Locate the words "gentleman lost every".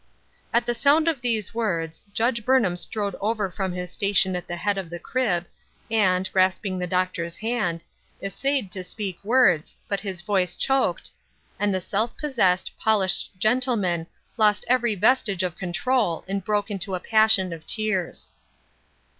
13.37-14.95